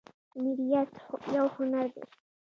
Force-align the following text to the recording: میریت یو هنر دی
میریت 0.41 0.91
یو 1.35 1.45
هنر 1.55 1.87
دی 1.93 2.03